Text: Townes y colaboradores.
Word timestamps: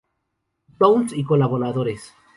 Townes 0.79 1.13
y 1.13 1.23
colaboradores. 1.23 2.15